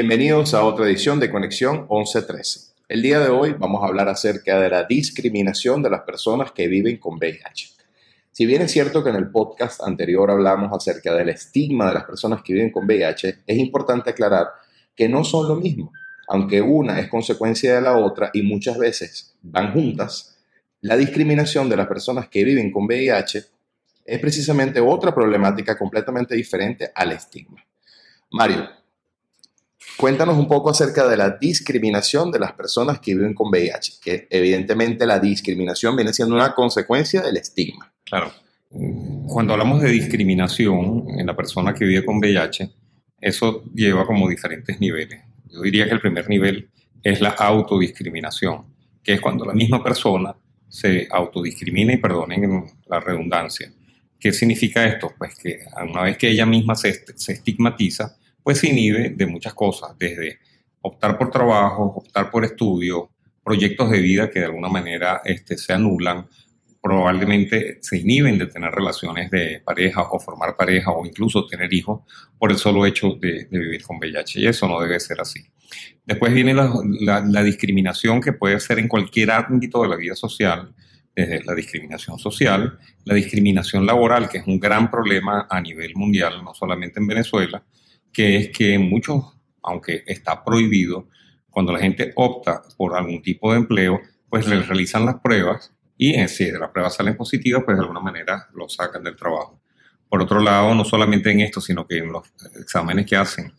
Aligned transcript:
Bienvenidos 0.00 0.54
a 0.54 0.62
otra 0.62 0.86
edición 0.86 1.18
de 1.18 1.28
Conexión 1.28 1.88
1113. 1.90 2.72
El 2.88 3.02
día 3.02 3.18
de 3.18 3.30
hoy 3.30 3.56
vamos 3.58 3.82
a 3.82 3.88
hablar 3.88 4.08
acerca 4.08 4.60
de 4.60 4.70
la 4.70 4.84
discriminación 4.84 5.82
de 5.82 5.90
las 5.90 6.02
personas 6.02 6.52
que 6.52 6.68
viven 6.68 6.98
con 6.98 7.16
VIH. 7.16 7.70
Si 8.30 8.46
bien 8.46 8.62
es 8.62 8.70
cierto 8.70 9.02
que 9.02 9.10
en 9.10 9.16
el 9.16 9.32
podcast 9.32 9.82
anterior 9.82 10.30
hablamos 10.30 10.72
acerca 10.72 11.12
del 11.16 11.30
estigma 11.30 11.88
de 11.88 11.94
las 11.94 12.04
personas 12.04 12.42
que 12.44 12.52
viven 12.52 12.70
con 12.70 12.84
VIH, 12.86 13.40
es 13.44 13.58
importante 13.58 14.10
aclarar 14.10 14.46
que 14.94 15.08
no 15.08 15.24
son 15.24 15.48
lo 15.48 15.56
mismo. 15.56 15.92
Aunque 16.28 16.62
una 16.62 17.00
es 17.00 17.08
consecuencia 17.08 17.74
de 17.74 17.80
la 17.80 17.96
otra 17.98 18.30
y 18.32 18.42
muchas 18.42 18.78
veces 18.78 19.34
van 19.42 19.72
juntas, 19.72 20.38
la 20.80 20.96
discriminación 20.96 21.68
de 21.68 21.76
las 21.76 21.88
personas 21.88 22.28
que 22.28 22.44
viven 22.44 22.70
con 22.70 22.84
VIH 22.84 23.44
es 24.04 24.20
precisamente 24.20 24.78
otra 24.78 25.12
problemática 25.12 25.76
completamente 25.76 26.36
diferente 26.36 26.88
al 26.94 27.10
estigma. 27.10 27.64
Mario, 28.30 28.78
cuéntanos 29.98 30.38
un 30.38 30.46
poco 30.46 30.70
acerca 30.70 31.08
de 31.08 31.16
la 31.16 31.30
discriminación 31.30 32.30
de 32.30 32.38
las 32.38 32.52
personas 32.52 33.00
que 33.00 33.14
viven 33.14 33.34
con 33.34 33.48
VIH, 33.50 33.94
que 34.00 34.28
evidentemente 34.30 35.04
la 35.04 35.18
discriminación 35.18 35.96
viene 35.96 36.12
siendo 36.12 36.36
una 36.36 36.54
consecuencia 36.54 37.20
del 37.20 37.36
estigma. 37.36 37.92
Claro. 38.04 38.32
Cuando 39.26 39.54
hablamos 39.54 39.82
de 39.82 39.90
discriminación 39.90 41.04
en 41.18 41.26
la 41.26 41.34
persona 41.34 41.74
que 41.74 41.84
vive 41.84 42.04
con 42.04 42.18
VIH, 42.18 42.70
eso 43.20 43.64
lleva 43.74 44.06
como 44.06 44.28
diferentes 44.28 44.78
niveles. 44.78 45.20
Yo 45.50 45.62
diría 45.62 45.86
que 45.86 45.94
el 45.94 46.00
primer 46.00 46.28
nivel 46.28 46.70
es 47.02 47.20
la 47.20 47.30
autodiscriminación, 47.30 48.66
que 49.02 49.14
es 49.14 49.20
cuando 49.20 49.44
la 49.44 49.52
misma 49.52 49.82
persona 49.82 50.36
se 50.68 51.08
autodiscrimina 51.10 51.94
y 51.94 51.96
perdonen 51.96 52.66
la 52.86 53.00
redundancia. 53.00 53.72
¿Qué 54.20 54.32
significa 54.32 54.86
esto? 54.86 55.12
Pues 55.18 55.34
que 55.34 55.60
una 55.90 56.02
vez 56.02 56.16
que 56.16 56.28
ella 56.28 56.46
misma 56.46 56.76
se, 56.76 57.04
se 57.16 57.32
estigmatiza, 57.32 58.16
pues 58.48 58.60
se 58.60 58.70
inhibe 58.70 59.10
de 59.10 59.26
muchas 59.26 59.52
cosas, 59.52 59.90
desde 59.98 60.38
optar 60.80 61.18
por 61.18 61.30
trabajo, 61.30 61.92
optar 61.96 62.30
por 62.30 62.46
estudio, 62.46 63.10
proyectos 63.44 63.90
de 63.90 64.00
vida 64.00 64.30
que 64.30 64.38
de 64.38 64.46
alguna 64.46 64.70
manera 64.70 65.20
este, 65.22 65.58
se 65.58 65.74
anulan, 65.74 66.26
probablemente 66.80 67.76
se 67.82 67.98
inhiben 67.98 68.38
de 68.38 68.46
tener 68.46 68.70
relaciones 68.70 69.30
de 69.30 69.60
pareja 69.62 70.00
o 70.00 70.18
formar 70.18 70.56
pareja 70.56 70.92
o 70.92 71.04
incluso 71.04 71.46
tener 71.46 71.70
hijos 71.74 72.00
por 72.38 72.50
el 72.50 72.56
solo 72.56 72.86
hecho 72.86 73.18
de, 73.20 73.48
vivir 73.50 73.82
con 73.82 73.98
VIH 73.98 74.40
y 74.40 74.46
eso 74.46 74.66
no 74.66 74.80
debe 74.80 74.98
ser 74.98 75.20
así. 75.20 75.44
Después 76.06 76.32
viene 76.32 76.54
la, 76.54 77.42
discriminación 77.42 78.22
que 78.22 78.32
puede 78.32 78.58
ser 78.60 78.78
en 78.78 78.88
cualquier 78.88 79.30
ámbito 79.30 79.82
de 79.82 79.88
la 79.90 79.96
vida 79.96 80.14
social, 80.14 80.74
desde 81.14 81.44
la 81.44 81.54
discriminación 81.54 82.18
social, 82.18 82.78
la 83.04 83.12
discriminación 83.12 83.84
laboral, 83.84 84.26
que 84.30 84.38
es 84.38 84.46
un 84.46 84.58
gran 84.58 84.90
problema 84.90 85.46
a 85.50 85.60
nivel 85.60 85.94
mundial, 85.96 86.42
no 86.42 86.54
solamente 86.54 86.98
en 86.98 87.06
Venezuela, 87.06 87.62
que 88.12 88.36
es 88.36 88.48
que 88.50 88.78
muchos, 88.78 89.24
aunque 89.62 90.04
está 90.06 90.44
prohibido, 90.44 91.08
cuando 91.50 91.72
la 91.72 91.78
gente 91.78 92.12
opta 92.16 92.62
por 92.76 92.96
algún 92.96 93.22
tipo 93.22 93.52
de 93.52 93.58
empleo, 93.58 94.00
pues 94.28 94.46
les 94.46 94.66
realizan 94.66 95.06
las 95.06 95.16
pruebas 95.16 95.72
y 95.96 96.14
eh, 96.14 96.28
si 96.28 96.50
las 96.52 96.70
pruebas 96.70 96.94
salen 96.94 97.16
positivas, 97.16 97.62
pues 97.64 97.76
de 97.76 97.82
alguna 97.82 98.00
manera 98.00 98.48
lo 98.54 98.68
sacan 98.68 99.02
del 99.02 99.16
trabajo. 99.16 99.60
Por 100.08 100.22
otro 100.22 100.40
lado, 100.40 100.74
no 100.74 100.84
solamente 100.84 101.30
en 101.30 101.40
esto, 101.40 101.60
sino 101.60 101.86
que 101.86 101.98
en 101.98 102.12
los 102.12 102.28
exámenes 102.58 103.06
que 103.06 103.16
hacen 103.16 103.52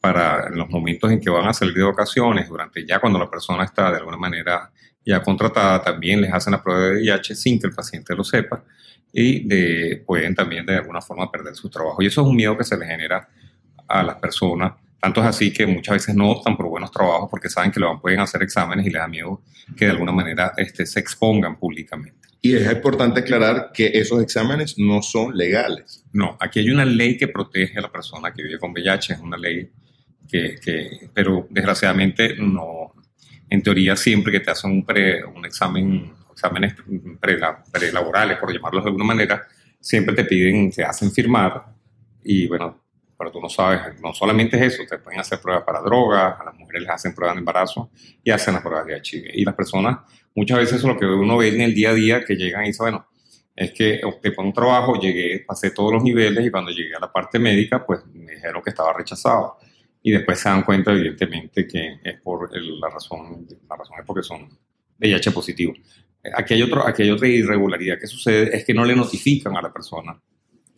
para 0.00 0.50
los 0.50 0.68
momentos 0.68 1.10
en 1.10 1.20
que 1.20 1.30
van 1.30 1.46
a 1.46 1.54
salir 1.54 1.74
de 1.74 1.82
vacaciones, 1.82 2.48
durante 2.48 2.84
ya 2.86 2.98
cuando 2.98 3.18
la 3.18 3.30
persona 3.30 3.64
está 3.64 3.90
de 3.90 3.98
alguna 3.98 4.18
manera 4.18 4.70
ya 5.06 5.22
contratada, 5.22 5.82
también 5.82 6.20
les 6.20 6.32
hacen 6.32 6.50
la 6.50 6.62
prueba 6.62 6.88
de 6.88 6.96
VIH 6.96 7.34
sin 7.34 7.58
que 7.58 7.68
el 7.68 7.72
paciente 7.72 8.14
lo 8.14 8.24
sepa 8.24 8.64
y 9.12 9.46
de, 9.46 10.02
pueden 10.04 10.34
también 10.34 10.66
de 10.66 10.76
alguna 10.76 11.00
forma 11.00 11.30
perder 11.30 11.54
su 11.54 11.70
trabajo. 11.70 12.02
Y 12.02 12.06
eso 12.06 12.22
es 12.22 12.26
un 12.26 12.36
miedo 12.36 12.58
que 12.58 12.64
se 12.64 12.76
le 12.76 12.84
genera 12.84 13.28
a 13.88 14.02
las 14.02 14.16
personas 14.16 14.72
tanto 15.04 15.20
es 15.20 15.26
así 15.26 15.52
que 15.52 15.66
muchas 15.66 15.96
veces 15.96 16.14
no 16.14 16.30
optan 16.30 16.56
por 16.56 16.66
buenos 16.66 16.90
trabajos 16.90 17.28
porque 17.30 17.50
saben 17.50 17.70
que 17.70 17.78
lo 17.78 18.00
pueden 18.00 18.20
hacer 18.20 18.42
exámenes 18.42 18.86
y 18.86 18.90
les 18.90 19.02
da 19.02 19.06
miedo 19.06 19.42
que 19.76 19.84
de 19.84 19.90
alguna 19.90 20.12
manera 20.12 20.54
este, 20.56 20.86
se 20.86 20.98
expongan 20.98 21.58
públicamente. 21.58 22.26
Y 22.40 22.54
es 22.54 22.72
importante 22.72 23.20
aclarar 23.20 23.70
que 23.74 23.90
esos 23.92 24.22
exámenes 24.22 24.78
no 24.78 25.02
son 25.02 25.36
legales. 25.36 26.02
No, 26.14 26.38
aquí 26.40 26.60
hay 26.60 26.70
una 26.70 26.86
ley 26.86 27.18
que 27.18 27.28
protege 27.28 27.78
a 27.78 27.82
la 27.82 27.92
persona 27.92 28.32
que 28.32 28.44
vive 28.44 28.58
con 28.58 28.72
VIH, 28.72 29.12
es 29.12 29.20
una 29.20 29.36
ley 29.36 29.70
que, 30.26 30.58
que 30.58 31.10
pero 31.12 31.48
desgraciadamente 31.50 32.36
no, 32.38 32.94
en 33.50 33.62
teoría 33.62 33.96
siempre 33.96 34.32
que 34.32 34.40
te 34.40 34.52
hacen 34.52 34.70
un, 34.70 34.86
pre, 34.86 35.22
un 35.22 35.44
examen, 35.44 36.14
exámenes 36.32 36.76
prelaborales, 37.70 38.38
por 38.38 38.50
llamarlos 38.50 38.84
de 38.84 38.88
alguna 38.88 39.04
manera, 39.04 39.46
siempre 39.78 40.14
te 40.14 40.24
piden, 40.24 40.70
te 40.70 40.82
hacen 40.82 41.12
firmar 41.12 41.62
y 42.24 42.46
bueno, 42.46 42.83
pero 43.24 43.32
tú 43.32 43.40
no 43.40 43.48
sabes, 43.48 43.98
no 44.02 44.12
solamente 44.12 44.58
es 44.58 44.74
eso, 44.74 44.82
te 44.86 44.98
pueden 44.98 45.18
hacer 45.18 45.40
pruebas 45.40 45.64
para 45.64 45.80
drogas, 45.80 46.38
a 46.38 46.44
las 46.44 46.54
mujeres 46.58 46.82
les 46.82 46.90
hacen 46.90 47.14
pruebas 47.14 47.36
de 47.36 47.38
embarazo 47.38 47.90
y 48.22 48.30
hacen 48.30 48.52
las 48.52 48.62
pruebas 48.62 48.86
de 48.86 49.00
HIV. 49.02 49.30
Y 49.32 49.44
las 49.46 49.54
personas, 49.54 50.00
muchas 50.34 50.58
veces 50.58 50.76
es 50.76 50.84
lo 50.84 50.98
que 50.98 51.06
uno 51.06 51.38
ve 51.38 51.48
en 51.48 51.62
el 51.62 51.72
día 51.72 51.90
a 51.90 51.94
día, 51.94 52.22
que 52.22 52.36
llegan 52.36 52.64
y 52.64 52.66
dicen, 52.66 52.84
bueno, 52.84 53.06
es 53.56 53.72
que 53.72 54.02
opté 54.04 54.32
por 54.32 54.44
un 54.44 54.52
trabajo, 54.52 55.00
llegué, 55.00 55.42
pasé 55.46 55.70
todos 55.70 55.90
los 55.90 56.02
niveles 56.02 56.44
y 56.44 56.50
cuando 56.50 56.70
llegué 56.70 56.94
a 56.94 57.00
la 57.00 57.10
parte 57.10 57.38
médica, 57.38 57.86
pues 57.86 58.00
me 58.12 58.32
dijeron 58.32 58.62
que 58.62 58.68
estaba 58.68 58.92
rechazado. 58.92 59.56
Y 60.02 60.10
después 60.10 60.38
se 60.38 60.50
dan 60.50 60.62
cuenta, 60.62 60.92
evidentemente, 60.92 61.66
que 61.66 62.00
es 62.04 62.20
por 62.20 62.50
la 62.52 62.90
razón, 62.90 63.46
la 63.66 63.76
razón 63.76 64.00
es 64.00 64.04
porque 64.04 64.22
son 64.22 64.50
VIH 64.98 65.30
positivos. 65.30 65.78
Aquí 66.36 66.52
hay, 66.52 66.62
otro, 66.62 66.86
aquí 66.86 67.04
hay 67.04 67.10
otra 67.10 67.26
irregularidad 67.26 67.98
que 67.98 68.06
sucede, 68.06 68.54
es 68.54 68.66
que 68.66 68.74
no 68.74 68.84
le 68.84 68.94
notifican 68.94 69.56
a 69.56 69.62
la 69.62 69.72
persona 69.72 70.20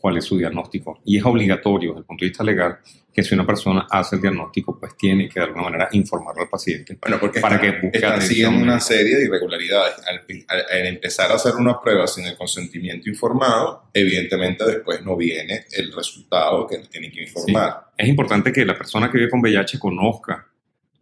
cuál 0.07 0.19
es 0.19 0.25
su 0.25 0.39
diagnóstico. 0.39 1.01
Y 1.05 1.19
es 1.19 1.25
obligatorio 1.25 1.91
desde 1.91 2.01
el 2.03 2.05
punto 2.05 2.25
de 2.25 2.29
vista 2.29 2.45
legal 2.45 2.79
que 3.13 3.25
si 3.25 3.35
una 3.35 3.45
persona 3.45 3.89
hace 3.91 4.15
el 4.15 4.23
diagnóstico, 4.23 4.79
pues 4.79 4.97
tiene 4.97 5.29
que 5.29 5.41
de 5.41 5.47
alguna 5.47 5.65
manera 5.65 5.89
informarlo 5.91 6.43
al 6.43 6.49
paciente. 6.49 6.97
Bueno, 7.01 7.19
porque 7.19 7.41
para 7.41 7.61
que 7.61 7.73
busque 7.73 8.47
una 8.47 8.79
serie 8.79 9.17
de 9.17 9.25
irregularidades. 9.25 9.97
Al, 10.07 10.87
empezar 10.87 11.33
a 11.33 11.35
hacer 11.35 11.57
una 11.57 11.81
prueba 11.81 12.07
sin 12.07 12.25
el 12.25 12.37
consentimiento 12.37 13.11
informado, 13.11 13.91
evidentemente 13.93 14.65
después 14.65 15.03
no 15.03 15.17
viene 15.17 15.65
el 15.73 15.93
resultado 15.93 16.69
que 16.69 16.79
tiene 16.89 17.11
que 17.11 17.23
informar. 17.23 17.87
Es 17.99 18.07
importante 18.07 18.53
que 18.53 18.65
la 18.65 18.79
persona 18.79 19.11
que 19.11 19.19
vive 19.19 19.31
con 19.31 19.41
VIH 19.41 19.81
conozca 19.81 20.47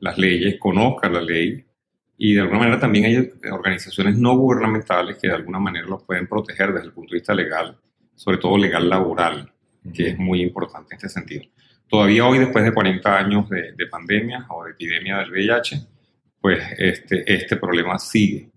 las 0.01 0.17
leyes, 0.17 0.57
conozca 0.59 1.11
la 1.11 1.21
ley 1.21 1.63
y 2.17 2.33
de 2.33 2.41
alguna 2.41 2.61
manera 2.61 2.81
también 2.81 3.05
hay 3.05 3.51
organizaciones 3.53 4.17
no 4.17 4.35
gubernamentales 4.35 5.19
que 5.19 5.29
de 5.29 5.35
alguna 5.35 5.59
manera 5.59 5.87
los 5.87 6.05
pueden 6.05 6.27
proteger 6.27 6.73
desde 6.73 6.87
el 6.87 6.93
punto 6.93 7.11
de 7.11 7.19
vista 7.19 7.35
legal 7.35 7.79
sobre 8.15 8.39
todo 8.39 8.57
legal 8.57 8.89
laboral, 8.89 9.53
que 9.93 10.11
es 10.11 10.19
muy 10.19 10.43
importante 10.43 10.95
en 10.95 10.97
este 10.97 11.09
sentido. 11.09 11.45
Todavía 11.89 12.27
hoy, 12.27 12.39
después 12.39 12.65
de 12.65 12.73
40 12.73 13.19
años 13.19 13.49
de, 13.51 13.87
pandemia 13.91 14.47
o 14.49 14.65
de 14.65 14.73
epidemia 14.73 15.19
del 15.19 15.31
VIH, 15.31 15.87
pues 16.41 16.63
este, 16.79 17.33
este 17.33 17.57
problema 17.57 17.99
sigue. 17.99 18.51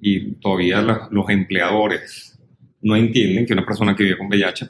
Y 0.00 0.34
todavía 0.34 0.82
los 1.10 1.30
empleadores 1.30 2.38
no 2.82 2.96
entienden 2.96 3.46
que 3.46 3.52
una 3.52 3.64
persona 3.64 3.94
que 3.94 4.04
vive 4.04 4.18
con 4.18 4.26
VIH 4.26 4.68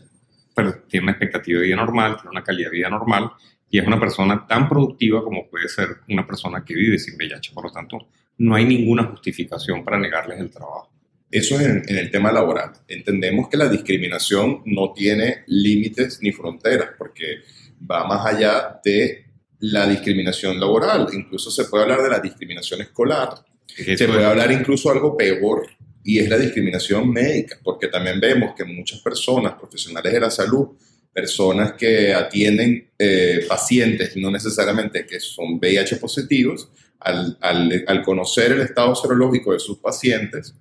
pero 0.54 0.82
tiene 0.88 1.04
una 1.04 1.12
expectativa 1.12 1.58
de 1.58 1.66
vida 1.66 1.76
normal, 1.76 2.16
tiene 2.16 2.30
una 2.30 2.44
calidad 2.44 2.70
de 2.70 2.76
vida 2.76 2.88
normal 2.88 3.30
y 3.68 3.78
es 3.78 3.86
una 3.86 3.98
persona 3.98 4.46
tan 4.46 4.68
productiva 4.68 5.22
como 5.22 5.48
puede 5.48 5.68
ser 5.68 5.88
una 6.08 6.26
persona 6.26 6.64
que 6.64 6.74
vive 6.74 6.98
sin 6.98 7.16
VIH. 7.16 7.52
Por 7.52 7.64
lo 7.64 7.72
tanto, 7.72 7.98
no 8.38 8.54
hay 8.54 8.64
ninguna 8.64 9.04
justificación 9.04 9.84
para 9.84 9.98
negarles 9.98 10.38
el 10.38 10.50
trabajo. 10.50 10.90
Eso 11.34 11.58
es 11.58 11.66
en, 11.66 11.98
el 11.98 12.12
tema 12.12 12.30
laboral. 12.30 12.70
Entendemos 12.86 13.48
que 13.48 13.56
la 13.56 13.68
discriminación 13.68 14.62
no 14.66 14.92
tiene 14.92 15.42
límites 15.48 16.20
ni 16.22 16.30
fronteras, 16.30 16.90
porque 16.96 17.42
va 17.90 18.06
más 18.06 18.24
allá 18.24 18.80
de 18.84 19.24
la 19.58 19.84
discriminación 19.88 20.60
laboral. 20.60 21.08
Incluso 21.12 21.50
se 21.50 21.64
puede 21.64 21.82
hablar 21.82 22.02
de 22.04 22.10
la 22.10 22.20
discriminación 22.20 22.82
escolar. 22.82 23.30
Se 23.66 24.06
puede 24.06 24.24
hablar 24.24 24.52
incluso 24.52 24.92
algo 24.92 25.16
peor, 25.16 25.66
y 26.04 26.20
es 26.20 26.28
la 26.28 26.38
discriminación 26.38 27.10
médica, 27.10 27.58
porque 27.64 27.88
también 27.88 28.20
vemos 28.20 28.54
que 28.56 28.64
muchas 28.64 29.00
personas, 29.00 29.54
profesionales 29.54 30.12
de 30.12 30.20
la 30.20 30.30
salud, 30.30 30.68
personas 31.12 31.72
que 31.72 32.14
atienden 32.14 32.90
eh, 32.96 33.44
pacientes, 33.48 34.16
no 34.16 34.30
necesariamente 34.30 35.04
que 35.04 35.18
son 35.18 35.54
VIH 35.54 35.96
positivos, 35.96 36.68
al, 37.00 37.36
al, 37.40 38.02
conocer 38.02 38.52
el 38.52 38.60
estado 38.60 38.94
serológico 38.94 39.52
de 39.52 39.58
sus 39.58 39.78
pacientes, 39.78 40.54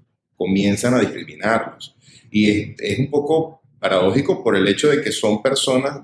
comienzan 0.44 0.94
a 0.94 1.00
discriminarlos. 1.00 1.96
Y 2.30 2.76
es, 2.78 3.00
un 3.00 3.10
poco 3.10 3.62
paradójico 3.80 4.44
por 4.44 4.58
el 4.58 4.68
hecho 4.68 4.90
de 4.90 5.02
que 5.02 5.12
son 5.12 5.42
personas, 5.42 6.02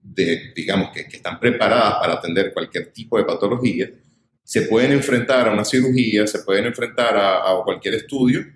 de, 0.00 0.52
digamos, 0.54 0.90
que, 0.92 1.00
están 1.00 1.40
preparadas 1.40 1.94
para 1.94 2.12
atender 2.14 2.52
cualquier 2.52 2.92
tipo 2.92 3.18
de 3.18 3.24
patología, 3.24 3.90
se 4.44 4.62
pueden 4.62 4.92
enfrentar 4.92 5.48
a 5.48 5.52
una 5.52 5.64
cirugía, 5.64 6.24
se 6.26 6.40
pueden 6.40 6.66
enfrentar 6.66 7.16
a, 7.16 7.38
a 7.38 7.64
cualquier 7.64 7.94
estudio, 7.94 8.46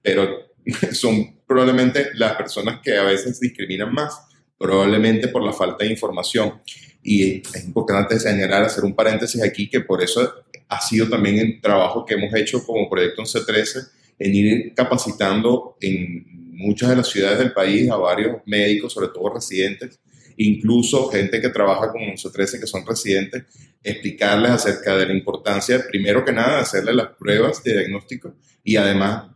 pero 0.00 0.52
son 0.92 1.40
probablemente 1.44 2.10
las 2.14 2.36
personas 2.36 2.80
que 2.80 2.96
a 2.96 3.02
veces 3.02 3.40
discriminan 3.40 3.92
más, 3.92 4.16
probablemente 4.56 5.26
por 5.26 5.42
la 5.42 5.52
falta 5.52 5.84
de 5.84 5.90
información. 5.90 6.60
Y 7.02 7.40
es 7.40 7.64
importante 7.64 8.20
señalar, 8.20 8.62
hacer 8.62 8.84
un 8.84 8.94
paréntesis 8.94 9.42
aquí, 9.42 9.68
que 9.68 9.80
por 9.80 10.02
eso 10.02 10.32
ha 10.68 10.80
sido 10.80 11.08
también 11.08 11.38
el 11.38 11.60
trabajo 11.60 12.06
que 12.06 12.14
hemos 12.14 12.32
hecho 12.34 12.64
como 12.64 12.88
proyecto 12.88 13.22
en 13.22 13.26
C13 13.26 14.03
en 14.18 14.34
ir 14.34 14.74
capacitando 14.74 15.76
en 15.80 16.24
muchas 16.52 16.90
de 16.90 16.96
las 16.96 17.08
ciudades 17.08 17.38
del 17.38 17.52
país 17.52 17.90
a 17.90 17.96
varios 17.96 18.38
médicos, 18.46 18.92
sobre 18.92 19.08
todo 19.08 19.34
residentes, 19.34 20.00
incluso 20.36 21.08
gente 21.08 21.40
que 21.40 21.48
trabaja 21.48 21.90
con 21.90 22.00
1113 22.00 22.60
que 22.60 22.66
son 22.66 22.86
residentes, 22.86 23.44
explicarles 23.82 24.50
acerca 24.50 24.96
de 24.96 25.06
la 25.06 25.14
importancia, 25.14 25.84
primero 25.88 26.24
que 26.24 26.32
nada, 26.32 26.56
de 26.56 26.62
hacerle 26.62 26.94
las 26.94 27.08
pruebas 27.18 27.62
de 27.62 27.72
diagnóstico 27.72 28.34
y 28.62 28.76
además 28.76 29.30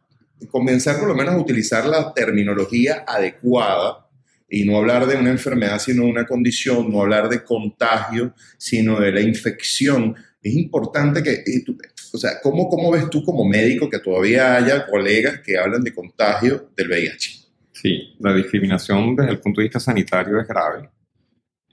comenzar 0.50 0.98
por 0.98 1.08
lo 1.08 1.14
menos 1.14 1.34
a 1.34 1.38
utilizar 1.38 1.86
la 1.86 2.12
terminología 2.14 3.04
adecuada 3.06 4.08
y 4.48 4.64
no 4.64 4.78
hablar 4.78 5.06
de 5.06 5.16
una 5.16 5.30
enfermedad, 5.30 5.78
sino 5.78 6.04
de 6.04 6.10
una 6.10 6.26
condición, 6.26 6.90
no 6.90 7.02
hablar 7.02 7.28
de 7.28 7.44
contagio, 7.44 8.34
sino 8.56 8.98
de 8.98 9.12
la 9.12 9.20
infección. 9.20 10.16
Es 10.42 10.54
importante 10.54 11.22
que, 11.22 11.44
o 12.12 12.18
sea, 12.18 12.40
¿cómo, 12.42 12.68
¿cómo 12.68 12.90
ves 12.90 13.08
tú 13.10 13.22
como 13.24 13.44
médico 13.44 13.88
que 13.88 13.98
todavía 13.98 14.56
haya 14.56 14.86
colegas 14.86 15.40
que 15.40 15.58
hablan 15.58 15.82
de 15.82 15.94
contagio 15.94 16.70
del 16.76 16.88
VIH? 16.88 17.38
Sí, 17.72 18.14
la 18.18 18.34
discriminación 18.34 19.14
desde 19.14 19.30
el 19.32 19.40
punto 19.40 19.60
de 19.60 19.66
vista 19.66 19.80
sanitario 19.80 20.40
es 20.40 20.48
grave. 20.48 20.88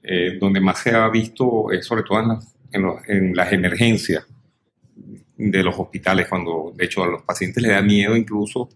Eh, 0.04 0.38
donde 0.40 0.60
más 0.60 0.80
se 0.80 0.92
ha 0.92 1.10
visto 1.10 1.72
es 1.72 1.86
sobre 1.86 2.04
todo 2.04 2.20
en 2.20 2.28
las, 2.28 2.56
en, 2.72 2.86
en 3.08 3.36
las 3.36 3.52
emergencias 3.52 4.26
de 5.38 5.64
los 5.64 5.76
hospitales, 5.78 6.28
cuando 6.28 6.74
de 6.76 6.86
hecho 6.86 7.04
a 7.04 7.08
los 7.08 7.24
pacientes 7.24 7.62
les 7.62 7.72
da 7.72 7.82
miedo 7.82 8.16
incluso 8.16 8.70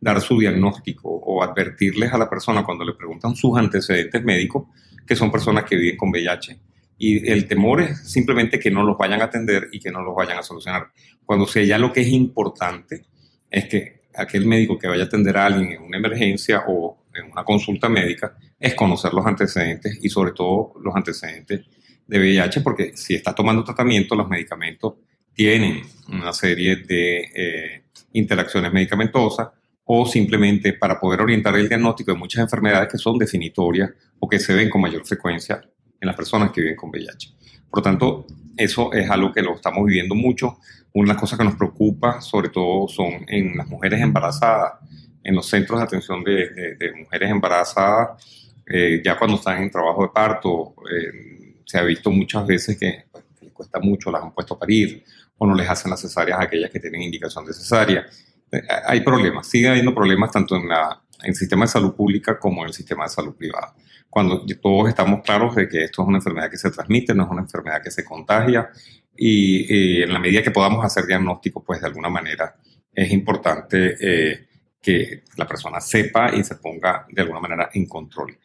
dar 0.00 0.20
su 0.20 0.38
diagnóstico 0.38 1.08
o 1.08 1.42
advertirles 1.42 2.12
a 2.12 2.18
la 2.18 2.28
persona 2.28 2.62
cuando 2.62 2.84
le 2.84 2.92
preguntan 2.92 3.34
sus 3.34 3.56
antecedentes 3.56 4.22
médicos 4.22 4.66
que 5.06 5.16
son 5.16 5.30
personas 5.30 5.64
que 5.64 5.76
viven 5.76 5.96
con 5.96 6.10
VIH. 6.10 6.58
Y 6.96 7.28
el 7.30 7.46
temor 7.48 7.80
es 7.80 8.10
simplemente 8.10 8.58
que 8.58 8.70
no 8.70 8.84
los 8.84 8.96
vayan 8.96 9.20
a 9.20 9.24
atender 9.24 9.68
y 9.72 9.80
que 9.80 9.90
no 9.90 10.02
los 10.02 10.14
vayan 10.14 10.38
a 10.38 10.42
solucionar. 10.42 10.88
Cuando 11.24 11.46
sea 11.46 11.64
ya 11.64 11.78
lo 11.78 11.92
que 11.92 12.02
es 12.02 12.08
importante 12.08 13.06
es 13.50 13.66
que 13.66 14.04
aquel 14.14 14.46
médico 14.46 14.78
que 14.78 14.86
vaya 14.86 15.04
a 15.04 15.06
atender 15.06 15.36
a 15.36 15.46
alguien 15.46 15.72
en 15.72 15.82
una 15.82 15.98
emergencia 15.98 16.64
o 16.68 17.04
en 17.14 17.30
una 17.30 17.44
consulta 17.44 17.88
médica 17.88 18.36
es 18.58 18.74
conocer 18.74 19.12
los 19.12 19.26
antecedentes 19.26 19.98
y 20.02 20.08
sobre 20.08 20.32
todo 20.32 20.74
los 20.82 20.94
antecedentes 20.94 21.62
de 22.06 22.18
VIH, 22.18 22.60
porque 22.60 22.96
si 22.96 23.14
está 23.14 23.34
tomando 23.34 23.64
tratamiento, 23.64 24.14
los 24.14 24.28
medicamentos 24.28 24.94
tienen 25.32 25.82
una 26.08 26.32
serie 26.32 26.76
de 26.76 27.18
eh, 27.34 27.84
interacciones 28.12 28.72
medicamentosas 28.72 29.48
o 29.84 30.06
simplemente 30.06 30.74
para 30.74 30.98
poder 30.98 31.20
orientar 31.20 31.56
el 31.56 31.68
diagnóstico 31.68 32.12
de 32.12 32.18
muchas 32.18 32.42
enfermedades 32.42 32.88
que 32.90 32.98
son 32.98 33.18
definitorias 33.18 33.90
o 34.18 34.28
que 34.28 34.38
se 34.38 34.54
ven 34.54 34.70
con 34.70 34.80
mayor 34.80 35.04
frecuencia 35.04 35.60
en 36.04 36.08
las 36.08 36.16
personas 36.16 36.52
que 36.52 36.60
viven 36.60 36.76
con 36.76 36.90
VIH. 36.90 37.34
Por 37.70 37.78
lo 37.78 37.82
tanto, 37.82 38.26
eso 38.56 38.92
es 38.92 39.10
algo 39.10 39.32
que 39.32 39.42
lo 39.42 39.56
estamos 39.56 39.84
viviendo 39.86 40.14
mucho. 40.14 40.58
Una 40.92 41.08
de 41.08 41.14
las 41.14 41.20
cosas 41.20 41.38
que 41.38 41.44
nos 41.44 41.56
preocupa, 41.56 42.20
sobre 42.20 42.50
todo, 42.50 42.86
son 42.88 43.24
en 43.26 43.56
las 43.56 43.66
mujeres 43.66 44.00
embarazadas, 44.00 44.74
en 45.22 45.34
los 45.34 45.46
centros 45.46 45.80
de 45.80 45.84
atención 45.84 46.22
de, 46.22 46.92
mujeres 46.96 47.30
embarazadas, 47.30 48.60
eh, 48.66 49.00
ya 49.04 49.18
cuando 49.18 49.36
están 49.36 49.62
en 49.62 49.70
trabajo 49.70 50.02
de 50.02 50.08
parto, 50.10 50.74
eh, 50.90 51.56
se 51.64 51.78
ha 51.78 51.82
visto 51.82 52.10
muchas 52.10 52.46
veces 52.46 52.78
que, 52.78 53.06
pues, 53.10 53.24
les 53.40 53.52
cuesta 53.52 53.80
mucho, 53.80 54.10
las 54.10 54.22
han 54.22 54.32
puesto 54.32 54.54
a 54.54 54.58
parir, 54.58 55.02
o 55.38 55.46
no 55.46 55.54
les 55.54 55.68
hacen 55.68 55.90
las 55.90 56.00
cesáreas 56.00 56.38
a 56.38 56.42
aquellas 56.44 56.70
que 56.70 56.78
tienen 56.80 57.02
indicación 57.02 57.44
de 57.46 57.54
cesárea. 57.54 58.06
Eh, 58.52 58.62
hay 58.86 59.00
problemas, 59.00 59.48
sigue 59.48 59.68
habiendo 59.68 59.94
problemas 59.94 60.30
tanto 60.30 60.54
en, 60.56 60.68
la, 60.68 61.02
en 61.22 61.30
el 61.30 61.34
sistema 61.34 61.64
de 61.64 61.72
salud 61.72 61.94
pública 61.94 62.38
como 62.38 62.60
en 62.62 62.68
el 62.68 62.74
sistema 62.74 63.04
de 63.04 63.10
salud 63.10 63.34
privada. 63.34 63.74
Cuando 64.14 64.46
todos 64.62 64.88
estamos 64.90 65.22
claros 65.22 65.56
de 65.56 65.68
que 65.68 65.82
esto 65.82 66.02
es 66.02 66.06
una 66.06 66.18
enfermedad 66.18 66.48
que 66.48 66.56
se 66.56 66.70
transmite, 66.70 67.12
no 67.16 67.24
es 67.24 67.30
una 67.30 67.42
enfermedad 67.42 67.82
que 67.82 67.90
se 67.90 68.04
contagia, 68.04 68.70
y, 69.16 70.00
en 70.04 70.12
la 70.12 70.20
medida 70.20 70.40
que 70.40 70.52
podamos 70.52 70.84
hacer 70.84 71.04
diagnóstico, 71.04 71.64
pues 71.64 71.80
de 71.80 71.88
alguna 71.88 72.08
manera 72.08 72.54
es 72.92 73.10
importante 73.10 73.96
eh, 74.00 74.46
que 74.80 75.24
la 75.36 75.48
persona 75.48 75.80
sepa 75.80 76.32
y 76.32 76.44
se 76.44 76.54
ponga 76.54 77.08
de 77.10 77.22
alguna 77.22 77.40
manera 77.40 77.70
en 77.74 77.86
control 77.86 78.38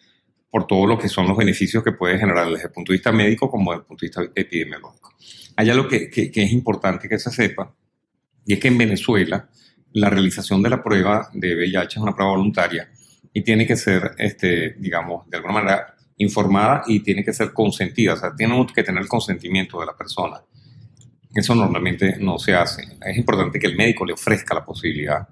por 0.50 0.66
todo 0.66 0.88
lo 0.88 0.98
que 0.98 1.08
son 1.08 1.28
los 1.28 1.38
beneficios 1.38 1.84
que 1.84 1.92
puede 1.92 2.18
generar 2.18 2.50
desde 2.50 2.66
el 2.66 2.72
punto 2.72 2.92
de 2.92 2.98
vista 2.98 3.12
médico 3.12 3.48
como 3.52 3.70
desde 3.70 3.82
el 3.82 3.86
punto 3.86 4.02
de 4.02 4.08
vista 4.08 4.24
epidemiológico. 4.34 5.14
Hay 5.56 5.70
algo 5.70 5.88
que, 5.88 6.10
que, 6.10 6.32
es 6.34 6.52
importante 6.52 7.08
que 7.08 7.20
se 7.20 7.30
sepa, 7.30 7.72
y 8.44 8.54
es 8.54 8.60
que 8.60 8.70
en 8.70 8.78
Venezuela 8.80 9.48
la 9.94 10.10
realización 10.10 10.64
de 10.64 10.72
la 10.72 10.82
prueba 10.82 11.30
de 11.32 11.54
VIH 11.56 12.00
es 12.00 12.02
una 12.02 12.16
prueba 12.16 12.32
voluntaria 12.32 12.90
y 13.34 13.42
tiene 13.44 13.66
que 13.66 13.76
ser, 13.76 14.12
este, 14.18 14.76
digamos, 14.80 15.30
de 15.30 15.38
alguna 15.38 15.54
manera 15.54 15.96
informada 16.18 16.84
y 16.88 17.00
tiene 17.00 17.24
que 17.24 17.34
ser 17.34 17.54
consentida, 17.54 18.14
o 18.14 18.18
sea, 18.18 18.36
tiene 18.36 18.66
que 18.74 18.84
tener 18.84 19.02
el 19.02 19.08
consentimiento 19.08 19.80
de 19.80 19.86
la 19.86 19.96
persona. 19.96 20.42
Eso 21.34 21.56
normalmente 21.56 22.18
no 22.20 22.40
se 22.40 22.56
hace. 22.56 22.84
Es 23.06 23.18
importante 23.18 23.60
que 23.60 23.68
el 23.68 23.76
médico 23.76 24.06
le 24.06 24.14
ofrezca 24.14 24.56
la 24.56 24.66
posibilidad 24.66 25.28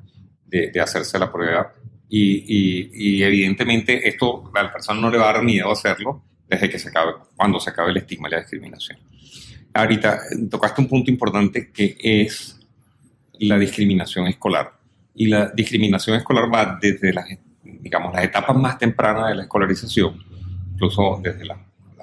de, 0.46 0.72
de 0.72 0.80
hacerse 0.80 1.18
la 1.20 1.32
prueba 1.32 1.74
y, 2.10 3.24
evidentemente 3.24 4.08
esto 4.08 4.50
a 4.54 4.64
la 4.64 4.72
persona 4.72 5.02
no 5.02 5.10
le 5.10 5.18
va 5.18 5.30
a 5.30 5.34
dar 5.34 5.44
miedo 5.44 5.72
hacerlo 5.72 6.24
desde 6.48 6.70
que 6.70 6.80
se 6.80 6.90
acabe, 6.90 7.14
cuando 7.36 7.60
se 7.60 7.70
acabe 7.70 7.92
el 7.92 7.98
estigma 7.98 8.30
y 8.30 8.32
la 8.32 8.40
discriminación. 8.40 9.00
Ahorita 9.74 10.22
tocaste 10.50 10.82
un 10.82 10.88
punto 10.88 11.12
importante 11.12 11.72
que 11.72 11.98
es 12.00 12.60
la 13.40 13.60
discriminación 13.60 14.28
escolar. 14.28 14.72
Y 15.14 15.28
la 15.28 15.50
discriminación 15.50 16.16
escolar 16.16 16.52
va 16.54 16.80
desde 16.82 17.12
las, 17.12 17.26
digamos, 17.82 18.14
las 18.14 18.24
etapas 18.24 18.56
más 18.56 18.78
tempranas 18.78 19.30
de 19.30 19.36
la 19.36 19.44
escolarización, 19.44 20.24
incluso 20.74 21.20
desde 21.22 21.46
las 21.46 21.58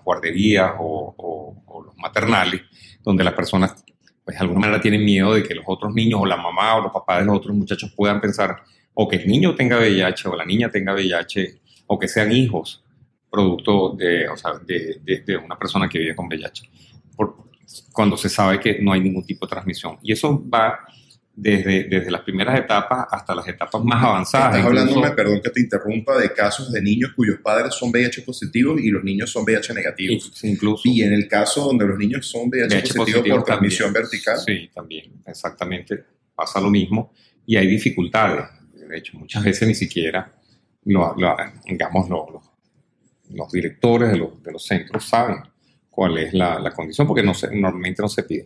guarderías 0.05 0.73
o, 0.79 1.15
o, 1.17 1.83
los 1.85 1.97
maternales, 1.97 2.63
donde 3.03 3.25
las 3.25 3.35
personas, 3.35 3.85
pues 4.25 4.37
de 4.37 4.41
alguna 4.43 4.61
manera 4.61 4.81
tienen 4.81 5.05
miedo 5.05 5.35
de 5.35 5.43
que 5.43 5.55
los 5.55 5.65
otros 5.67 5.93
niños 5.95 6.21
o 6.23 6.27
la 6.27 6.37
mamá 6.37 6.77
o 6.77 6.83
los 6.83 6.93
papás 6.93 7.21
de 7.21 7.27
los 7.27 7.37
otros 7.37 7.57
muchachos 7.57 7.93
puedan 7.97 8.21
pensar 8.21 8.63
o 8.95 9.09
que 9.09 9.17
el 9.17 9.27
niño 9.27 9.55
tenga 9.55 9.79
VIH 9.79 10.29
o 10.29 10.37
la 10.37 10.45
niña 10.45 10.71
tenga 10.71 10.95
VIH 10.95 11.61
o 11.87 11.99
que 11.99 12.09
sean 12.09 12.33
hijos 12.33 12.85
producto 13.31 13.97
de, 13.97 14.29
o 14.29 14.37
sea, 14.37 14.53
de, 14.65 15.01
de, 15.05 15.37
una 15.37 15.59
persona 15.59 15.89
que 15.89 15.99
vive 15.99 16.15
con 16.15 16.27
VIH, 16.27 16.71
por, 17.17 17.37
cuando 17.93 18.17
se 18.17 18.29
sabe 18.29 18.61
que 18.61 18.79
no 18.81 18.93
hay 18.93 19.01
ningún 19.01 19.27
tipo 19.27 19.47
de 19.47 19.51
transmisión. 19.51 19.99
Y 20.03 20.13
eso 20.13 20.43
va 20.49 20.79
desde, 21.37 21.85
desde 21.85 22.11
las 22.11 22.23
primeras 22.23 22.59
etapas 22.59 23.07
hasta 23.11 23.35
las 23.35 23.49
etapas 23.49 23.83
más 23.83 24.03
avanzadas. 24.03 24.57
Estás 24.57 24.67
hablando, 24.67 25.17
perdón 25.17 25.41
que 25.43 25.51
te 25.51 25.61
interrumpa, 25.61 26.17
de 26.19 26.33
casos 26.33 26.73
de 26.73 26.81
niños 26.81 27.13
cuyos 27.15 27.39
padres 27.43 27.75
son 27.75 27.91
VIH 27.91 28.23
positivos 28.23 28.81
y 28.81 28.91
los 28.91 29.03
niños 29.03 29.31
son 29.31 29.45
VIH 29.45 29.75
negativos. 29.75 30.45
incluso. 30.45 30.83
Y 30.85 31.03
en 31.03 31.13
el 31.13 31.27
caso 31.29 31.65
donde 31.65 31.87
los 31.87 31.99
niños 31.99 32.27
son 32.27 32.49
VIH, 32.49 32.95
positivos 32.95 33.29
por 33.29 33.45
transmisión 33.45 33.93
vertical. 33.93 34.39
Sí, 34.39 34.71
también, 34.75 35.13
exactamente, 35.27 36.05
pasa 36.35 36.61
lo 36.61 36.71
mismo 36.71 37.13
y 37.47 37.57
hay 37.57 37.67
dificultades 37.67 38.45
de 38.89 38.99
hecho 38.99 39.19
muchas 39.19 39.43
veces 39.43 39.67
ni 39.67 39.75
siquiera 39.75 40.33
lo, 40.85 41.15
digamos, 41.65 42.09
los 43.31 43.53
directores 43.53 44.13
de 44.13 44.19
los, 44.19 44.43
de 44.43 44.53
los, 44.53 44.65
centros 44.65 45.05
saben 45.09 45.39
cuál 45.95 46.19
es 46.19 46.35
la, 46.35 46.59
la 46.59 46.73
condición, 46.73 47.07
porque 47.07 47.23
no 47.23 47.35
se, 47.35 47.55
normalmente 47.55 48.03
no 48.03 48.09
se 48.09 48.25
pide. 48.25 48.45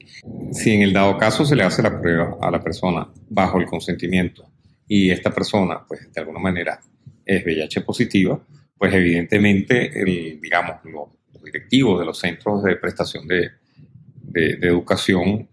Si 0.52 0.72
en 0.72 0.82
el 0.82 0.92
dado 0.92 1.16
caso 1.16 1.44
se 1.44 1.56
le 1.56 1.64
hace 1.64 1.82
la 1.82 2.00
prueba 2.00 2.36
a 2.40 2.50
la 2.50 2.60
persona 2.60 3.08
bajo 3.30 3.58
el 3.58 3.66
consentimiento 3.66 4.44
y 4.86 5.10
esta 5.10 5.30
persona, 5.30 5.80
pues 5.86 6.12
de 6.12 6.20
alguna 6.20 6.40
manera 6.40 6.78
es 7.24 7.44
VIH 7.44 7.80
positiva, 7.82 8.38
pues 8.76 8.94
evidentemente, 8.94 10.00
el, 10.00 10.40
digamos, 10.40 10.76
los, 10.84 11.08
directivos 11.44 12.00
de 12.00 12.04
los 12.04 12.18
centros 12.18 12.62
de 12.62 12.76
prestación 12.76 13.26
de, 13.26 13.52
de, 14.20 14.58
educación 14.60 15.48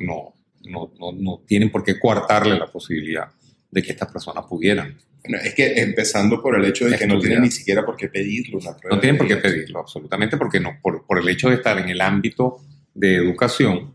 no, 0.00 0.34
no, 0.64 0.90
no, 0.98 1.12
no, 1.12 1.42
tienen 1.46 1.70
por 1.70 1.84
qué 1.84 1.98
coartarle 1.98 2.58
la 2.58 2.66
posibilidad 2.66 3.28
de 3.74 3.82
que 3.82 3.90
estas 3.90 4.10
personas 4.10 4.44
pudieran. 4.48 4.96
es 5.24 5.52
que 5.52 5.74
empezando 5.80 6.40
por 6.40 6.56
el 6.56 6.64
hecho 6.64 6.86
de 6.86 6.96
que 6.96 7.08
no 7.08 7.18
tienen 7.18 7.42
ni 7.42 7.50
siquiera 7.50 7.84
por 7.84 7.96
qué 7.96 8.08
pedirlo. 8.08 8.60
no 8.88 9.00
tienen 9.00 9.18
por 9.18 9.26
qué 9.26 9.36
pedirlo, 9.36 9.80
absolutamente, 9.80 10.36
porque 10.36 10.60
no, 10.60 10.78
por, 10.80 11.04
por, 11.04 11.18
el 11.18 11.28
hecho 11.28 11.48
de 11.48 11.56
estar 11.56 11.76
en 11.78 11.88
el 11.88 12.00
ámbito 12.00 12.58
de 12.94 13.16
educación, 13.16 13.94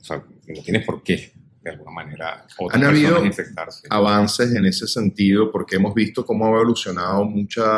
o 0.00 0.04
sea, 0.04 0.16
no 0.48 0.62
tienes 0.64 0.84
por 0.84 1.04
qué, 1.04 1.32
de 1.62 1.70
alguna 1.70 1.92
manera, 1.92 2.44
Han 2.72 2.82
habido 2.82 3.22
avances 3.88 4.52
en 4.52 4.66
ese 4.66 4.88
sentido, 4.88 5.52
porque 5.52 5.76
hemos 5.76 5.94
visto 5.94 6.26
cómo 6.26 6.46
ha 6.46 6.48
evolucionado 6.48 7.24
muchas 7.24 7.70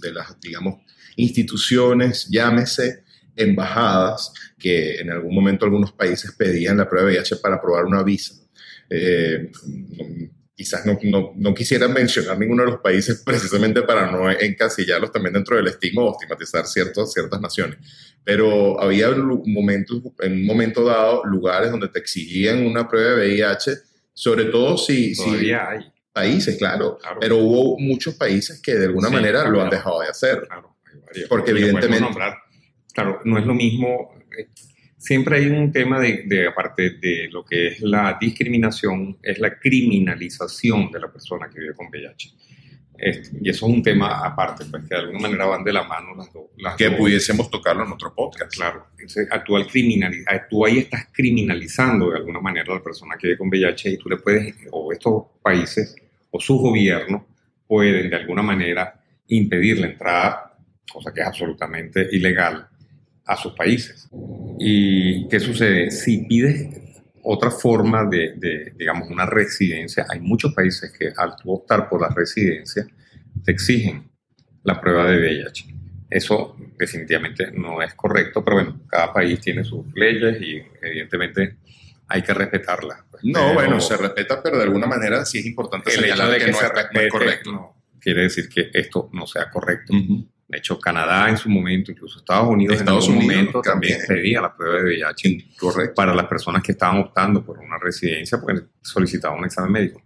de 0.00 0.10
las, 0.10 0.40
digamos, 0.40 0.76
instituciones, 1.16 2.28
llámese, 2.30 3.04
embajadas, 3.36 4.32
que 4.58 5.00
en 5.00 5.10
algún 5.10 5.34
momento 5.34 5.66
algunos 5.66 5.92
países 5.92 6.32
pedían 6.32 6.78
la 6.78 6.88
prueba 6.88 7.10
de 7.10 7.16
VIH 7.16 7.36
para 7.36 7.56
aprobar 7.56 7.84
una 7.84 8.02
visa 8.02 8.47
eh, 8.90 9.50
quizás 10.58 10.84
no, 10.84 10.98
no, 11.04 11.32
no, 11.36 11.54
quisiera 11.54 11.86
mencionar 11.86 12.36
ninguno 12.36 12.64
de 12.64 12.72
los 12.72 12.80
países 12.80 13.22
precisamente 13.24 13.82
para 13.82 14.10
no 14.10 14.28
encasillarlos 14.28 15.12
también 15.12 15.34
dentro 15.34 15.56
del 15.56 15.68
estigma 15.68 16.02
o 16.02 16.12
estigmatizar 16.12 16.66
ciertos, 16.66 17.12
ciertas 17.12 17.40
naciones. 17.40 17.78
Pero 18.24 18.80
había 18.80 19.08
momentos, 19.46 20.02
en 20.20 20.32
un 20.32 20.46
momento 20.46 20.84
dado 20.84 21.24
lugares 21.24 21.70
donde 21.70 21.88
te 21.88 22.00
exigían 22.00 22.66
una 22.66 22.88
prueba 22.88 23.20
de 23.20 23.28
VIH, 23.28 23.72
sobre 24.12 24.46
todo 24.46 24.76
si... 24.76 25.14
si 25.14 25.52
hay. 25.52 25.92
Países, 26.10 26.56
claro, 26.58 26.98
Pero 27.20 27.36
hubo 27.36 27.78
muchos 27.78 28.16
países 28.16 28.60
que 28.60 28.74
de 28.74 28.86
alguna 28.86 29.08
manera 29.08 29.48
lo 29.48 29.62
han 29.62 29.70
dejado 29.70 30.00
de 30.00 30.08
hacer. 30.08 30.42
Claro, 30.48 30.76
porque 31.28 31.52
evidentemente... 31.52 32.08
Claro, 32.92 33.20
no 33.22 33.38
es 33.38 33.46
lo 33.46 33.54
mismo 33.54 34.18
eh, 34.36 34.48
siempre 34.98 35.38
hay 35.38 35.46
un 35.46 35.72
tema 35.72 36.00
de, 36.00 36.46
aparte 36.46 36.90
de 36.90 37.28
lo 37.30 37.44
que 37.44 37.68
es 37.68 37.80
la 37.80 38.18
discriminación, 38.20 39.18
es 39.22 39.38
la 39.38 39.58
criminalización 39.58 40.90
de 40.90 41.00
la 41.00 41.10
persona 41.10 41.48
que 41.48 41.60
vive 41.60 41.74
con 41.74 41.86
VIH. 41.86 42.34
y 43.40 43.48
eso 43.48 43.66
es 43.66 43.72
un 43.72 43.82
tema 43.82 44.26
aparte, 44.26 44.64
pues 44.68 44.82
que 44.82 44.88
de 44.88 45.00
alguna 45.00 45.20
manera 45.20 45.46
van 45.46 45.62
de 45.62 45.72
la 45.72 45.84
mano 45.84 46.16
las 46.16 46.32
dos. 46.32 46.46
que 46.76 46.90
pudiésemos 46.90 47.48
tocarlo 47.48 47.84
en 47.86 47.92
otro 47.92 48.12
podcast. 48.12 48.52
Claro. 48.52 48.88
Entonces, 48.92 49.28
actual 49.30 49.68
tú 50.50 50.66
ahí 50.66 50.78
estás 50.78 51.06
criminalizando 51.12 52.10
de 52.10 52.16
alguna 52.16 52.40
manera 52.40 52.72
a 52.72 52.76
la 52.76 52.82
persona 52.82 53.16
que 53.16 53.28
vive 53.28 53.38
con 53.38 53.48
VIH 53.48 53.90
y 53.90 53.98
tú 53.98 54.08
le 54.08 54.16
puedes, 54.16 54.54
o 54.72 54.92
estos 54.92 55.24
países, 55.40 55.94
o 56.30 56.40
sus 56.40 56.58
gobiernos, 56.60 57.22
pueden 57.68 58.10
de 58.10 58.16
alguna 58.16 58.42
manera 58.42 59.00
impedir 59.28 59.78
la 59.78 59.86
entrada, 59.86 60.58
cosa 60.90 61.12
que 61.12 61.20
es 61.20 61.26
absolutamente 61.26 62.08
ilegal, 62.10 62.68
a 63.28 63.36
sus 63.36 63.52
países. 63.52 64.08
¿Y 64.58 65.28
qué 65.28 65.40
sucede? 65.40 65.90
Si 65.90 66.26
pides 66.26 66.88
otra 67.30 67.50
forma 67.50 68.06
de, 68.06 68.72
digamos, 68.76 69.10
una 69.10 69.26
residencia. 69.26 70.06
Hay 70.08 70.20
muchos 70.20 70.54
países 70.54 70.90
que 70.96 71.12
al 71.14 71.34
optar 71.44 71.86
por 71.88 72.00
la 72.00 72.08
residencia 72.08 72.86
te 73.44 73.52
exigen 73.52 74.10
la 74.62 74.80
prueba 74.80 75.10
de 75.10 75.18
VIH. 75.18 75.74
Eso 76.08 76.56
definitivamente 76.78 77.50
no 77.52 77.82
es 77.82 77.92
correcto, 77.94 78.42
pero 78.42 78.56
bueno, 78.56 78.80
cada 78.88 79.12
país 79.12 79.40
tiene 79.40 79.62
sus 79.62 79.84
leyes 79.94 80.40
y 80.40 80.62
evidentemente 80.80 81.58
hay 82.08 82.22
que 82.22 82.32
respetarlas. 82.32 83.00
Pues. 83.10 83.22
No, 83.24 83.52
bueno, 83.52 83.78
se 83.78 83.98
respeta, 83.98 84.42
pero 84.42 84.56
de 84.56 84.62
alguna 84.62 84.86
manera 84.86 85.26
sí 85.26 85.40
es 85.40 85.46
importante 85.46 85.90
señalar 85.90 86.38
que, 86.38 86.50
no, 86.50 86.58
es, 87.02 87.10
correcto. 87.10 87.52
No, 87.52 87.82
quiere 88.00 88.22
decir 88.22 88.48
que 88.48 88.70
esto 88.72 89.10
no 89.12 89.26
sea 89.26 89.50
correcto. 89.50 89.92
De 90.48 90.58
hecho, 90.58 90.80
Canadá 90.80 91.28
en 91.28 91.36
su 91.36 91.50
momento, 91.50 91.92
incluso 91.92 92.20
Estados 92.20 92.48
Unidos 92.48 92.80
en 92.80 93.02
su 93.02 93.12
momento 93.12 93.60
también 93.60 93.98
pedía 94.08 94.40
la 94.40 94.56
prueba 94.56 94.76
de 94.76 94.84
VIH 94.84 95.56
Correcto. 95.58 95.94
para 95.94 96.14
las 96.14 96.26
personas 96.26 96.62
que 96.62 96.72
estaban 96.72 96.98
optando 97.00 97.44
por 97.44 97.58
una 97.58 97.78
residencia, 97.78 98.40
porque 98.40 98.62
solicitaban 98.80 99.38
un 99.38 99.44
examen 99.44 99.70
médico. 99.70 100.02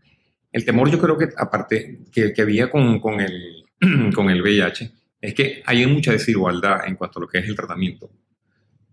El 0.50 0.64
temor 0.64 0.90
yo 0.90 0.98
creo 0.98 1.16
que 1.16 1.28
aparte 1.36 2.00
que, 2.12 2.32
que 2.32 2.42
había 2.42 2.68
con, 2.68 2.98
con, 2.98 3.20
el, 3.20 3.64
con 4.14 4.30
el 4.30 4.42
VIH 4.42 4.90
es 5.20 5.34
que 5.34 5.62
hay 5.64 5.86
mucha 5.86 6.10
desigualdad 6.10 6.88
en 6.88 6.96
cuanto 6.96 7.20
a 7.20 7.22
lo 7.22 7.28
que 7.28 7.38
es 7.38 7.46
el 7.46 7.54
tratamiento 7.54 8.10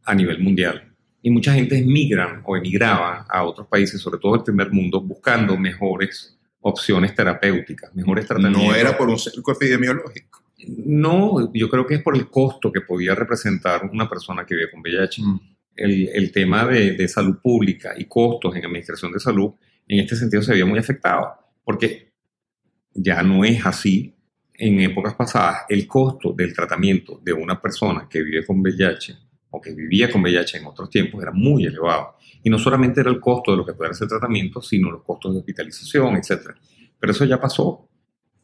a 0.05 0.13
nivel 0.13 0.39
mundial. 0.39 0.95
Y 1.21 1.31
mucha 1.31 1.53
gente 1.53 1.81
migran 1.81 2.43
o 2.45 2.55
emigraba 2.55 3.25
a 3.27 3.43
otros 3.43 3.67
países, 3.67 3.99
sobre 3.99 4.19
todo 4.19 4.35
el 4.35 4.43
primer 4.43 4.71
mundo, 4.71 5.01
buscando 5.01 5.57
mejores 5.57 6.37
opciones 6.61 7.15
terapéuticas, 7.15 7.93
mejores 7.95 8.27
tratamientos. 8.27 8.63
No 8.63 8.75
era 8.75 8.97
por 8.97 9.09
un 9.09 9.17
cerco 9.17 9.51
epidemiológico. 9.51 10.28
No, 10.67 11.51
yo 11.53 11.69
creo 11.69 11.85
que 11.85 11.95
es 11.95 12.03
por 12.03 12.17
el 12.17 12.29
costo 12.29 12.71
que 12.71 12.81
podía 12.81 13.15
representar 13.15 13.89
una 13.91 14.09
persona 14.09 14.45
que 14.45 14.55
vive 14.55 14.71
con 14.71 14.81
VIH. 14.81 15.21
Mm. 15.21 15.39
El, 15.75 16.31
tema 16.33 16.67
de, 16.67 17.07
salud 17.07 17.37
pública 17.41 17.93
y 17.97 18.03
costos 18.03 18.53
en 18.55 18.65
administración 18.65 19.13
de 19.13 19.19
salud, 19.19 19.53
en 19.87 19.99
este 19.99 20.17
sentido 20.17 20.43
se 20.43 20.51
veía 20.51 20.65
muy 20.65 20.77
afectado, 20.77 21.35
porque 21.63 22.11
ya 22.93 23.23
no 23.23 23.45
es 23.45 23.65
así. 23.65 24.13
En 24.61 24.81
épocas 24.81 25.13
pasadas, 25.15 25.61
el 25.69 25.87
costo 25.87 26.33
del 26.33 26.53
tratamiento 26.53 27.21
de 27.23 27.31
una 27.31 27.61
persona 27.61 28.07
que 28.09 28.21
vive 28.21 28.45
con 28.45 28.59
VIH 28.59 29.15
o 29.51 29.61
que 29.61 29.73
vivía 29.73 30.11
con 30.11 30.21
VIH 30.21 30.57
en 30.57 30.65
otros 30.65 30.89
tiempos 30.89 31.21
era 31.21 31.31
muy 31.31 31.63
elevado. 31.65 32.17
Y 32.43 32.49
no 32.49 32.59
solamente 32.59 32.99
era 32.99 33.09
el 33.09 33.21
costo 33.21 33.51
de 33.51 33.57
lo 33.57 33.65
que 33.65 33.73
puede 33.73 33.93
ser 33.93 34.03
el 34.03 34.09
tratamiento, 34.09 34.61
sino 34.61 34.91
los 34.91 35.03
costos 35.03 35.31
de 35.33 35.39
hospitalización, 35.39 36.17
etc. 36.17 36.49
Pero 36.99 37.13
eso 37.13 37.23
ya 37.23 37.39
pasó. 37.39 37.87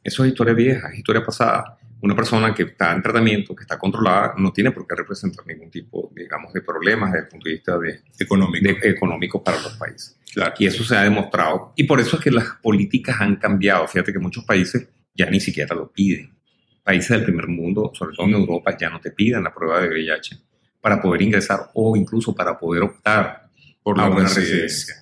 Eso 0.01 0.23
es 0.23 0.29
historia 0.29 0.53
vieja, 0.53 0.87
es 0.87 0.99
historia 0.99 1.25
pasada 1.25 1.77
una 2.01 2.15
persona 2.15 2.53
que 2.53 2.63
está 2.63 2.93
en 2.93 3.01
tratamiento, 3.01 3.55
que 3.55 3.63
está 3.63 3.77
controlada, 3.77 4.35
no 4.37 4.51
tiene 4.51 4.71
por 4.71 4.85
qué 4.87 4.95
representar 4.95 5.45
ningún 5.47 5.71
tipo, 5.71 6.11
digamos, 6.15 6.53
de 6.53 6.61
problemas 6.61 7.11
desde 7.11 7.25
el 7.25 7.29
punto 7.29 7.49
de 7.49 7.53
vista 7.53 7.77
de, 7.77 8.01
económico. 8.19 8.69
económico 8.83 9.43
para 9.43 9.61
los 9.61 9.73
países. 9.73 10.17
Y 10.59 10.65
eso 10.65 10.83
se 10.83 10.95
ha 10.95 11.03
demostrado. 11.03 11.73
Y 11.75 11.85
por 11.85 11.99
eso 11.99 12.17
es 12.17 12.23
que 12.23 12.31
las 12.31 12.45
políticas 12.61 13.21
han 13.21 13.37
cambiado. 13.37 13.87
Fíjate 13.87 14.11
que 14.11 14.19
muchos 14.19 14.43
países 14.43 14.87
ya 15.13 15.29
ni 15.29 15.39
siquiera 15.39 15.75
lo 15.75 15.91
piden. 15.91 16.35
Países 16.83 17.09
del 17.09 17.23
primer 17.23 17.47
mundo, 17.47 17.91
sobre 17.93 18.15
todo 18.15 18.27
en 18.27 18.33
Europa, 18.33 18.77
ya 18.77 18.89
no 18.89 18.99
te 18.99 19.11
piden 19.11 19.43
la 19.43 19.53
prueba 19.53 19.81
de 19.81 19.87
VIH 19.87 20.37
para 20.81 21.01
poder 21.01 21.21
ingresar 21.21 21.71
o 21.73 21.95
incluso 21.95 22.35
para 22.35 22.59
poder 22.59 22.83
optar 22.83 23.49
por 23.81 23.97
la 23.97 24.07
buena 24.07 24.29
residencia. 24.29 24.95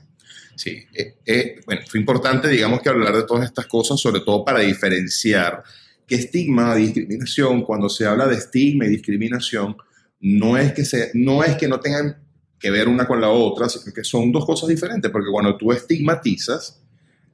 Sí, 0.56 0.86
eh, 0.94 1.16
eh, 1.26 1.62
bueno, 1.66 1.82
fue 1.88 2.00
importante, 2.00 2.48
digamos, 2.48 2.82
que 2.82 2.90
hablar 2.90 3.14
de 3.16 3.24
todas 3.24 3.46
estas 3.46 3.66
cosas, 3.66 4.00
sobre 4.00 4.22
todo 4.22 4.46
para 4.46 4.60
diferenciar 4.60 5.64
que 6.08 6.16
estigma, 6.16 6.76
discriminación, 6.76 7.64
cuando 7.64 7.90
se 7.90 8.06
habla 8.06 8.28
de 8.28 8.36
estigma 8.36 8.86
y 8.86 8.90
discriminación, 8.90 9.76
no 10.22 10.58
es 10.58 10.74
que, 10.74 10.86
se, 10.86 11.12
no, 11.14 11.44
es 11.44 11.56
que 11.56 11.68
no 11.68 11.80
tengan 11.80 12.18
que 12.60 12.72
ver 12.72 12.88
una 12.88 13.06
con 13.06 13.20
la 13.20 13.30
otra, 13.30 13.68
sino 13.68 13.94
que 13.94 14.04
son 14.04 14.32
dos 14.32 14.46
cosas 14.46 14.70
diferentes, 14.70 15.12
porque 15.12 15.30
cuando 15.32 15.58
tú 15.58 15.72
estigmatizas, 15.72 16.82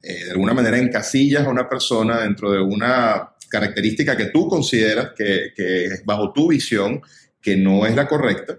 eh, 0.02 0.24
de 0.24 0.30
alguna 0.32 0.54
manera 0.54 0.78
encasillas 0.78 1.46
a 1.46 1.50
una 1.50 1.68
persona 1.68 2.20
dentro 2.20 2.50
de 2.50 2.60
una 2.60 3.30
característica 3.48 4.16
que 4.16 4.26
tú 4.26 4.48
consideras 4.48 5.10
que, 5.16 5.52
que 5.54 5.84
es 5.86 6.04
bajo 6.04 6.32
tu 6.32 6.48
visión, 6.48 7.00
que 7.40 7.56
no 7.56 7.86
es 7.86 7.94
la 7.94 8.08
correcta, 8.08 8.58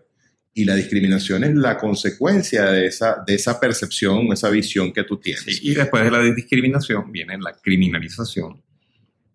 y 0.54 0.66
la 0.66 0.76
discriminación 0.76 1.44
es 1.44 1.56
la 1.56 1.78
consecuencia 1.78 2.66
de 2.66 2.88
esa, 2.88 3.24
de 3.26 3.36
esa 3.36 3.60
percepción, 3.60 4.32
esa 4.34 4.50
visión 4.50 4.92
que 4.92 5.04
tú 5.04 5.18
tienes. 5.18 5.62
y 5.62 5.74
después 5.74 6.04
de 6.04 6.12
la 6.12 6.22
discriminación 6.22 7.12
viene 7.12 7.38
la 7.40 7.54
criminalización 7.54 8.62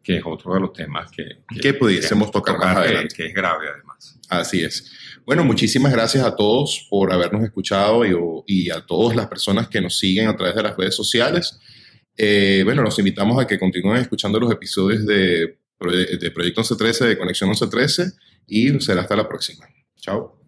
que 0.06 0.18
es 0.18 0.22
otro 0.24 0.54
de 0.54 0.60
los 0.60 0.72
temas 0.72 1.10
que, 1.10 1.24
que, 1.60 1.74
pudiésemos 1.74 2.30
tocar 2.30 2.56
más 2.58 2.76
adelante. 2.76 3.12
Que, 3.12 3.26
es 3.26 3.34
grave 3.34 3.66
además. 3.74 4.16
Así 4.28 4.62
es. 4.62 4.92
Bueno, 5.26 5.44
muchísimas 5.44 5.90
gracias 5.90 6.24
a 6.24 6.36
todos 6.36 6.86
por 6.88 7.12
habernos 7.12 7.42
escuchado 7.42 8.04
y, 8.46 8.70
a 8.70 8.86
todas 8.86 9.16
las 9.16 9.26
personas 9.26 9.66
que 9.66 9.80
nos 9.80 9.98
siguen 9.98 10.28
a 10.28 10.36
través 10.36 10.54
de 10.54 10.62
las 10.62 10.76
redes 10.76 10.94
sociales. 10.94 11.58
Eh, 12.16 12.62
bueno, 12.64 12.82
los 12.82 12.96
invitamos 13.00 13.42
a 13.42 13.48
que 13.48 13.58
continúen 13.58 13.96
escuchando 13.96 14.38
los 14.38 14.52
episodios 14.52 15.04
de, 15.04 15.58
de 15.80 16.30
Proyecto 16.30 16.60
1113, 16.60 17.04
de 17.06 17.18
Conexión 17.18 17.50
1113 17.50 18.12
y 18.46 18.78
será 18.78 19.00
hasta 19.00 19.16
la 19.16 19.28
próxima. 19.28 19.66
Chao. 19.96 20.45